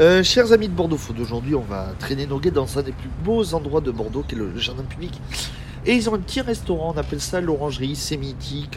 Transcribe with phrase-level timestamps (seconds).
[0.00, 2.92] Euh, chers amis de Bordeaux Food, aujourd'hui on va traîner nos guets dans un des
[2.92, 5.20] plus beaux endroits de Bordeaux qui est le jardin public.
[5.84, 8.18] Et ils ont un petit restaurant, on appelle ça l'orangerie, c'est.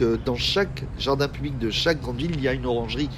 [0.02, 3.08] Euh, Dans chaque jardin public de chaque grande ville, il y a une orangerie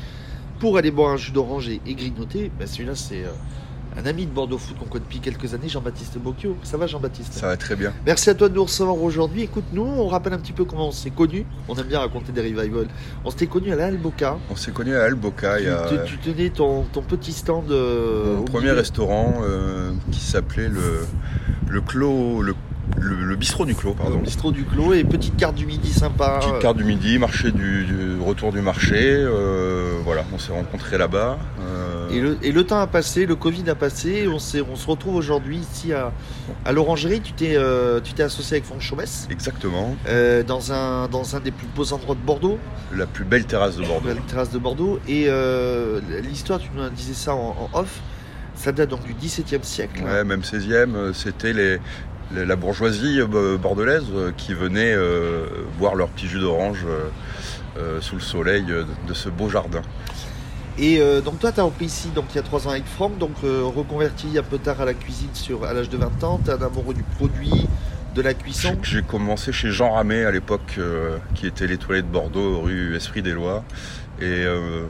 [0.61, 2.53] pour aller boire un jus d'orange et, et grignoter.
[2.57, 3.31] Ben, Celui-là c'est euh,
[3.99, 6.57] un ami de Bordeaux Food qu'on connaît depuis quelques années, Jean-Baptiste Bocchio.
[6.63, 7.93] Ça va Jean-Baptiste Ça va très bien.
[8.07, 9.43] Merci à toi de nous recevoir aujourd'hui.
[9.43, 11.45] Écoute, nous, on rappelle un petit peu comment on s'est connus.
[11.69, 12.87] On aime bien raconter des revivals.
[13.25, 14.39] On s'était connus à l'Alboca.
[14.51, 15.59] On s'est connu à Alboca.
[15.59, 17.71] Il y a Tu, tu tenais ton, ton petit stand.
[17.73, 18.77] euh, mon premier milieu.
[18.77, 21.05] restaurant euh, qui s'appelait le,
[21.69, 22.55] le Clos, le,
[22.97, 26.39] le- le bistrot du Clos, Pardon, bistrot du Clos et petite carte du midi sympa.
[26.41, 28.97] Petite carte du midi, marché du, du retour du marché.
[28.97, 31.39] euh, voilà, on s'est rencontrés là-bas.
[31.61, 35.15] euh, Et le, et le temps a passé, le Covid a passé, on, se retrouve
[35.17, 36.13] aujourd'hui ici à,
[36.65, 37.21] à l'Orangerie.
[37.21, 39.95] Tu t'es euh, tu t'es associé avec Franck Chaumès Exactement.
[40.09, 42.59] euh, dans, un, dans un des plus beaux endroits de Bordeaux,
[42.95, 44.09] La plus belle terrasse de Bordeaux.
[44.09, 44.99] la terrasse de Bordeaux.
[45.09, 48.01] Et euh, l'histoire, tu nous disais ça en, en off,
[48.55, 50.03] ça date donc du XVIIe siècle.
[50.03, 51.79] Ouais, même 16e, euh, c'était les,
[52.35, 53.21] les- la bourgeoisie
[53.61, 54.05] bordelaise
[54.37, 54.95] qui venait
[55.79, 56.85] boire leur petit jus d'orange
[58.01, 59.83] sous le soleil de ce beau jardin.
[60.81, 62.87] Et euh, donc toi, tu as repris ici donc, il y a trois ans avec
[62.87, 66.23] Franck, donc euh, reconverti un peu tard à la cuisine sur, à l'âge de 20
[66.25, 66.41] ans.
[66.45, 67.67] Tu un amoureux du produit,
[68.15, 68.77] de la cuisson.
[68.83, 73.23] J'ai commencé chez Jean Ramet à l'époque, euh, qui était l'étoilé de Bordeaux, rue Esprit
[73.23, 73.65] des Lois.
[74.21, 74.85] Et euh,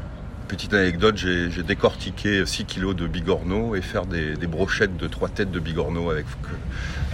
[0.47, 5.31] petite anecdote, j'ai décortiqué 6 kilos de bigorneau et faire des, des brochettes de trois
[5.31, 6.27] têtes de bigorneau avec,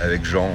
[0.01, 0.51] avec Jean.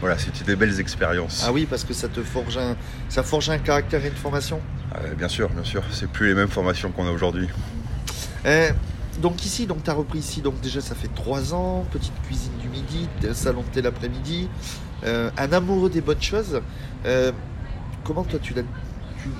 [0.00, 1.44] voilà, c'était des belles expériences.
[1.46, 2.76] Ah oui, parce que ça te forge un,
[3.10, 4.60] ça forge un caractère et une formation?
[4.94, 5.82] Euh, bien sûr, bien sûr.
[5.90, 7.48] C'est plus les mêmes formations qu'on a aujourd'hui.
[8.46, 8.70] Euh,
[9.20, 12.52] donc ici, donc tu as repris ici, donc déjà ça fait trois ans, petite cuisine
[12.60, 14.48] du midi, t- salon de thé l'après-midi,
[15.04, 16.60] euh, un amoureux des bonnes choses.
[17.06, 17.32] Euh,
[18.04, 18.62] comment toi tu l'as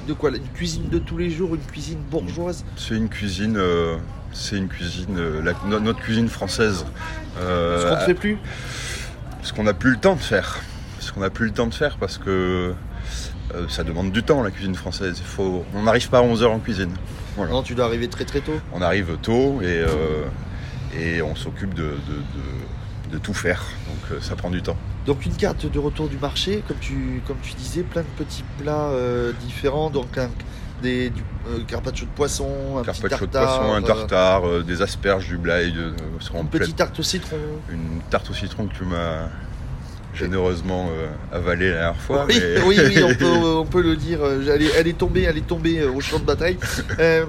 [0.09, 2.65] de quoi Une cuisine de tous les jours, une cuisine bourgeoise?
[2.77, 3.97] C'est une cuisine, euh,
[4.33, 6.85] c'est une cuisine, euh, la- notre cuisine française.
[7.39, 8.39] Euh, Ce qu'on ne fait plus?
[9.43, 10.59] ce qu'on n'a plus le temps de faire.
[10.99, 12.75] Ce qu'on n'a plus le temps de faire parce que
[13.55, 15.21] euh, ça demande du temps la cuisine française.
[15.25, 16.91] Faut, on n'arrive pas à 11h en cuisine.
[17.37, 17.53] Voilà.
[17.53, 18.59] Non, tu dois arriver très très tôt.
[18.73, 20.25] On arrive tôt et, euh,
[20.99, 23.63] et on s'occupe de, de- de- de tout faire.
[23.89, 24.77] Donc euh, ça prend du temps.
[25.07, 28.43] Donc une carte de retour du marché, comme tu, comme tu disais, plein de petits
[28.59, 28.91] plats
[29.41, 30.29] différents, donc un,
[30.83, 31.23] des, du
[31.69, 35.71] carpaccio de poisson, un petit Carpaccio de tartare, poisson, un tartare, des asperges, du blaye,
[35.71, 35.93] de,
[36.35, 37.37] une petite tarte au citron.
[37.71, 39.29] une tarte au citron que tu m'as
[40.17, 41.07] généreusement euh,
[41.37, 42.27] avalée la dernière fois.
[42.29, 44.19] Oui, mais- oui, oui, on peut, on peut le dire.
[44.23, 46.57] euh, Elle est, elle est tombée, elle est tombée euh, au champ de bataille.
[46.99, 47.25] Euh,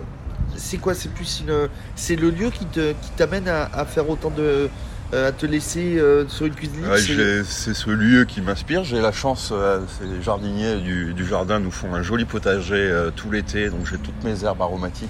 [0.55, 4.09] c'est quoi C'est plus une, c'est le lieu qui te, qui t'amène à, à faire
[4.09, 4.69] autant de,
[5.13, 6.83] à te laisser sur une cuisine.
[6.89, 8.83] Ouais, c'est- ce lieu qui m'inspire.
[8.83, 9.53] J'ai la chance,
[9.99, 13.97] c'est les jardiniers du, du jardin nous font un joli potager tout l'été, donc j'ai
[13.99, 15.09] toutes mes herbes aromatiques.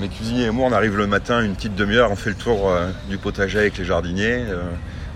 [0.00, 2.72] mes cuisiniers et moi, on arrive le matin, une petite demi-heure, on fait le tour
[3.10, 4.44] du potager avec les jardiniers.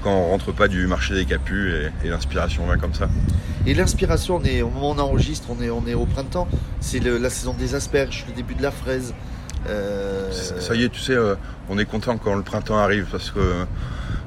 [0.02, 3.08] Quand on rentre pas du marché des capus et, et l'inspiration vient comme ça.
[3.66, 6.48] Et l'inspiration, on est au moment où on enregistre, on est, on est au printemps.
[6.80, 9.14] C'est la saison des asperges, le début de la fraise.
[9.68, 11.34] Euh, Ça y est, tu sais, euh,
[11.68, 13.66] on est content quand le printemps arrive parce que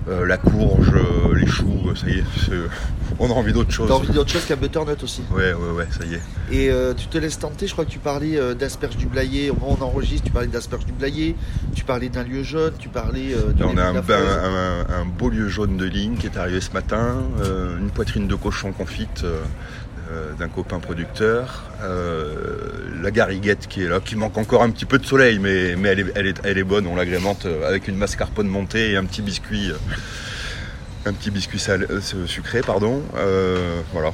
[0.09, 2.23] euh, la courge, euh, les choux, euh, ça y est,
[3.19, 3.87] on a envie d'autre chose.
[3.87, 5.21] T'as envie d'autre chose qu'un butternut aussi.
[5.31, 6.21] Ouais, ouais, ouais, ça y est.
[6.51, 9.81] Et euh, tu te laisses tenter, je crois que tu parlais d'asperges du Blayet, on
[9.81, 11.35] enregistre, tu parlais d'asperges du Blayet,
[11.75, 15.29] tu parlais d'un lieu jaune, tu parlais Là, on a de un, un- un beau
[15.29, 17.17] lieu jaune de ligne qui est arrivé ce matin,
[17.79, 19.23] une poitrine de cochon confite
[20.11, 24.85] euh, d'un copain producteur, euh, la gariguette qui est là, qui manque encore un petit
[24.85, 27.67] peu de soleil, mais, mais elle, est, elle, est, elle est bonne, on l'agrémente euh,
[27.67, 29.71] avec une mascarpone montée et un petit biscuit.
[31.05, 31.87] un petit biscuit salé-
[32.27, 33.01] sucré, pardon.
[33.93, 34.11] Voilà.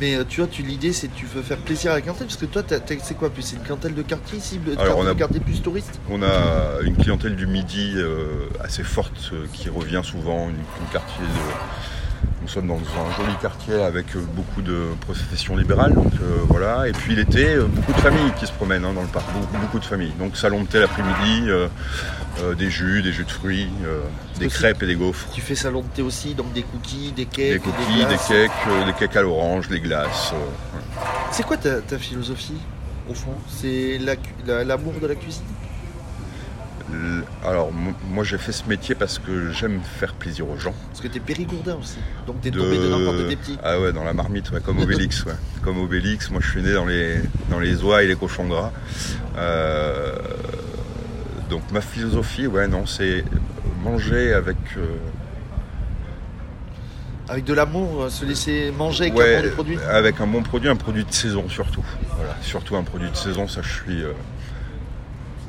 [0.00, 2.36] Mais tu vois, tu l'idée c'est que tu veux faire plaisir à la clientèle, parce
[2.38, 2.62] que toi,
[3.02, 5.62] c'est quoi plus C'est une clientèle de quartier de Alors, on a- de quartier plus
[5.62, 10.56] touriste On a une clientèle du midi euh, assez forte euh, qui revient souvent, une,
[10.56, 12.03] une quartier de-
[12.44, 16.86] Nous sommes dans un joli quartier avec euh, beaucoup de professions libérales, donc euh, voilà.
[16.86, 19.56] Et puis l'été, euh, beaucoup de familles qui se promènent hein, dans le parc, beaucoup,
[19.56, 20.12] beaucoup de familles.
[20.18, 21.68] Donc salon de thé l'après-midi, euh,
[22.42, 23.70] euh, des jus, des jus de fruits,
[24.38, 25.26] des crêpes et des gaufres.
[25.32, 28.50] Tu fais salon de thé aussi, donc des cookies, des cakes, Des cookies, des, cakes,
[28.86, 30.34] des cakes à l'orange, des glaces.
[31.32, 32.60] C'est quoi ta, ta philosophie,
[33.08, 33.32] au fond?
[33.48, 33.98] C'est
[34.46, 35.44] la- l'amour de la cuisine?
[37.42, 40.74] Alors mo- moi j'ai fait ce métier parce que j'aime faire plaisir aux gens.
[40.90, 41.96] Parce que t'es périgourdin aussi,
[42.26, 43.58] donc t'es de- tombé dedans quand t'étais petit.
[43.62, 45.32] Ah ouais, dans la marmite, ouais, comme Obélix, ouais.
[45.62, 47.20] Comme Obélix, moi je suis né dans les,
[47.50, 48.70] dans les oies et les cochons gras.
[49.38, 50.14] Euh,
[51.48, 53.24] donc ma philosophie, ouais, non, c'est
[53.82, 54.56] manger avec.
[54.76, 54.86] euh,
[57.28, 59.78] Avec de l'amour, euh, se laisser manger avec ouais, un bon produit.
[59.90, 61.84] avec un bon produit, un produit de saison surtout.
[62.16, 64.02] Voilà, surtout un produit de saison, ça je suis.
[64.02, 64.12] euh,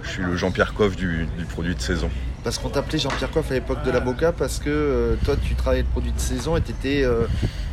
[0.06, 2.10] je suis le Jean-Pierre Coff du, du produit de saison.
[2.44, 5.56] Parce qu'on t'appelait Jean-Pierre Coff à l'époque de la Boca parce que euh, toi tu
[5.56, 7.22] travaillais le produit de saison et t'étais euh,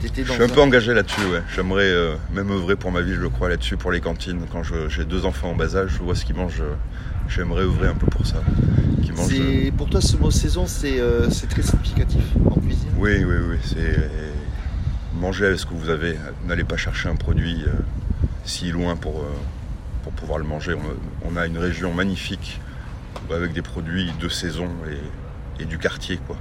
[0.00, 1.42] t'étais Je dans suis un peu engagé là-dessus, ouais.
[1.54, 4.46] J'aimerais euh, même œuvrer pour ma vie, je le crois, là-dessus, pour les cantines.
[4.50, 6.62] Quand je- j'ai deux enfants en bas âge, je vois ce qu'ils mangent.
[6.62, 6.74] euh,
[7.28, 8.36] J'aimerais œuvrer un peu pour ça.
[9.14, 9.70] Mangent.
[9.76, 10.98] Pour toi ce mot saison c'est
[11.50, 12.88] très significatif en cuisine.
[12.96, 13.56] Oui, oui, oui.
[13.62, 14.10] C'est
[15.20, 16.16] manger avec ce que vous avez.
[16.46, 17.64] N'allez pas chercher un produit
[18.44, 19.24] si loin pour,
[20.02, 20.74] pour pouvoir le manger.
[20.74, 22.60] On, on a une région magnifique
[23.30, 24.68] avec des produits de saison
[25.58, 26.36] et, et du quartier, quoi.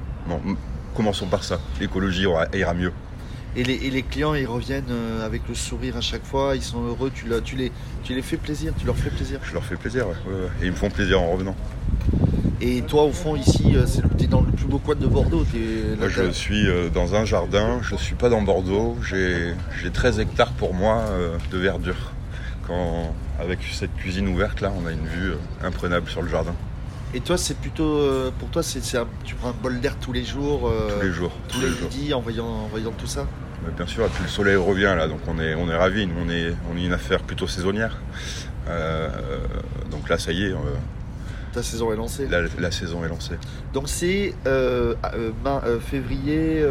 [0.95, 1.59] Commençons par ça.
[1.79, 2.91] L'écologie ira mieux.
[3.55, 6.61] Et les, et les clients ils reviennent euh, avec le sourire à chaque fois, ils
[6.61, 7.71] sont heureux, tu, tu, les,
[8.03, 9.39] tu les fais plaisir, tu leur fais plaisir.
[9.43, 10.49] Je leur fais plaisir, ouais, ouais, ouais.
[10.61, 11.55] Et ils me font plaisir en revenant.
[12.61, 15.07] Et toi au fond ici euh, c'est le t'es dans le plus beau coin de
[15.07, 15.43] Bordeaux.
[15.99, 19.89] là, je suis euh, dans un jardin, je ne suis pas dans Bordeaux, j'ai j'ai
[19.89, 22.13] 13 hectares pour moi euh, de verdure.
[22.67, 25.35] Quand, avec cette cuisine ouverte là, on a une vue euh,
[25.67, 26.53] imprenable sur le jardin,
[27.13, 28.81] Et toi c'est plutôt euh, pour toi c'est
[29.23, 30.69] tu prends un bol d'air tous les jours.
[30.69, 31.31] euh, tous les jours.
[31.47, 33.25] tous les midis en voyant, en voyant tout ça?
[33.65, 36.07] Mais bien sûr, et puis le soleil revient là, donc on est, on est ravis,
[36.07, 37.97] Nous, on est, on est une affaire plutôt saisonnière.
[38.67, 39.07] Euh,
[39.91, 40.53] donc là, ça y est,
[41.53, 42.27] Ta saison est lancée.
[42.27, 43.35] la, la saison est lancée.
[43.73, 44.33] Donc c'est
[45.81, 46.63] février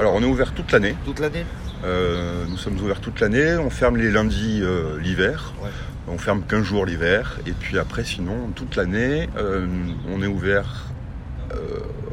[0.00, 1.44] Alors on est ouvert toute l'année, toute l'année?
[1.84, 5.70] Euh, nous sommes ouverts toute l'année, on ferme les lundis euh, l'hiver, Ouais.
[6.08, 9.66] on ferme 15 jours l'hiver, et puis après sinon, toute l'année, euh,
[10.08, 10.84] on est ouvert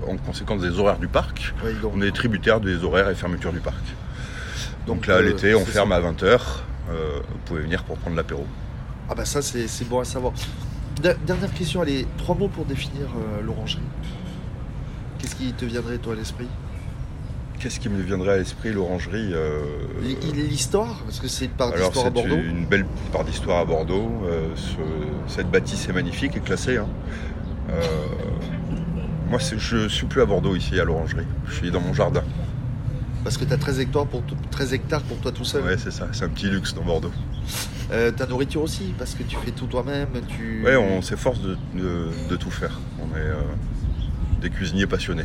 [0.07, 1.53] en conséquence des horaires du parc.
[1.81, 3.83] Donc, On est tributaire des horaires et fermetures du parc.
[4.85, 5.95] Donc, Donc, là, l'été, on ferme ça.
[5.95, 6.39] à 20h.
[6.89, 8.45] vous pouvez venir pour prendre l'apéro.
[9.09, 10.33] Ah bah ça c'est bon à savoir.
[11.01, 13.07] Der- Dernière question, allez, trois mots pour définir
[13.43, 13.81] l'orangerie.
[15.19, 16.47] Qu'est-ce qui te viendrait toi à l'esprit?
[17.63, 19.61] Qu'est-ce qui me viendrait à l'esprit, l'orangerie euh,
[20.33, 22.35] L'histoire, parce que c'est une part d'histoire à Bordeaux.
[22.35, 24.11] une belle part d'histoire à Bordeaux.
[24.25, 26.75] Euh, ce- cette bâtisse est magnifique et classée.
[26.75, 26.87] hein.
[27.69, 27.81] Euh,
[29.29, 31.25] moi, je suis plus à Bordeaux ici, à l'orangerie.
[31.47, 32.21] Je suis dans mon jardin.
[33.23, 35.63] Parce que tu as 13 hectares pour, tout- 13 hectares pour toi tout seul.
[35.63, 36.09] Ouais, c'est ça.
[36.11, 37.13] C'est un petit luxe dans Bordeaux.
[37.93, 40.09] Euh, ta nourriture aussi, parce que tu fais tout toi-même.
[40.27, 40.63] Tu...
[40.65, 42.77] Ouais, on s'efforce de, de- de tout faire.
[42.99, 43.35] On est euh,
[44.41, 45.23] des cuisiniers passionnés.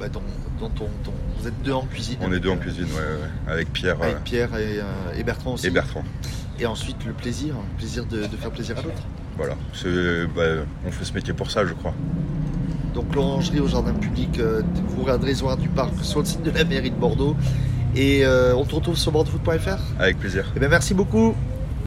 [0.00, 0.20] Bah, ton,
[0.58, 0.88] ton-
[1.40, 2.16] Vous êtes deux en cuisine.
[2.22, 4.82] On est deux en cuisine, ouais, avec Pierre euh, Avec Pierre et, euh,
[5.18, 5.66] et Bertrand aussi.
[5.66, 6.04] et Bertrand.
[6.58, 9.02] Et ensuite le plaisir, le plaisir de, de faire plaisir à l'autre.
[9.36, 9.54] Voilà.
[10.34, 10.42] Bah,
[10.86, 11.94] on fait ce métier pour ça, je crois.
[12.94, 16.42] Donc l'orangerie au jardin public, euh, vous regarderez les horaires du parc sur le site
[16.42, 17.36] de la mairie de Bordeaux.
[17.94, 19.78] Et euh, on te retrouve sur bordeauxfoot.fr.
[19.98, 20.50] Avec plaisir.
[20.56, 21.34] Et bien merci beaucoup.